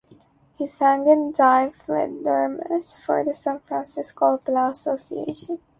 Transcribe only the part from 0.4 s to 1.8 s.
He sang in "Die